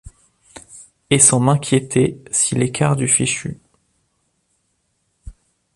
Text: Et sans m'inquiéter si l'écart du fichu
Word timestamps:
Et 1.11 1.19
sans 1.19 1.39
m'inquiéter 1.39 2.23
si 2.33 2.55
l'écart 2.55 2.95
du 2.95 3.07
fichu 3.07 3.59